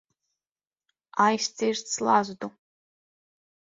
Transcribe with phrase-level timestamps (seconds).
[1.25, 2.49] Aizcirst slazdu.